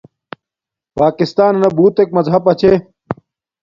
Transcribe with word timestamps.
پاکستانانا 0.97 1.69
بوتک 1.77 2.09
مزہپا 2.15 2.53
چھے 2.59 2.73